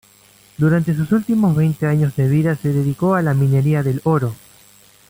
Durante 0.57 0.95
sus 0.95 1.11
últimos 1.11 1.55
veinte 1.55 1.85
años 1.85 2.15
de 2.15 2.27
vida 2.27 2.55
se 2.55 2.73
dedicó 2.73 3.13
a 3.13 3.21
la 3.21 3.35
minería 3.35 3.83
del 3.83 4.01
oro. 4.03 4.33